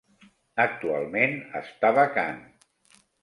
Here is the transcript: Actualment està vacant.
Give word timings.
Actualment 0.63 1.37
està 1.61 1.93
vacant. 2.01 2.43